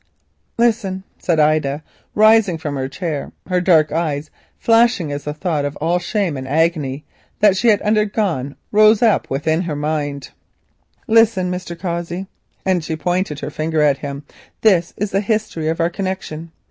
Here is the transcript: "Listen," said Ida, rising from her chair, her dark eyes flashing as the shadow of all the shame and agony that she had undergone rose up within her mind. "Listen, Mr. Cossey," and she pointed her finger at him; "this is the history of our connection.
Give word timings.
"Listen," 0.57 1.03
said 1.19 1.39
Ida, 1.39 1.83
rising 2.15 2.57
from 2.57 2.73
her 2.75 2.89
chair, 2.89 3.31
her 3.47 3.61
dark 3.61 3.91
eyes 3.91 4.31
flashing 4.57 5.11
as 5.11 5.25
the 5.25 5.37
shadow 5.39 5.67
of 5.67 5.75
all 5.75 5.99
the 5.99 6.03
shame 6.03 6.37
and 6.37 6.47
agony 6.47 7.05
that 7.39 7.55
she 7.55 7.67
had 7.67 7.83
undergone 7.83 8.55
rose 8.71 9.03
up 9.03 9.29
within 9.29 9.61
her 9.61 9.75
mind. 9.75 10.31
"Listen, 11.07 11.51
Mr. 11.51 11.77
Cossey," 11.79 12.25
and 12.65 12.83
she 12.83 12.95
pointed 12.95 13.41
her 13.41 13.51
finger 13.51 13.83
at 13.83 13.99
him; 13.99 14.23
"this 14.61 14.91
is 14.97 15.11
the 15.11 15.21
history 15.21 15.67
of 15.67 15.79
our 15.79 15.91
connection. 15.91 16.51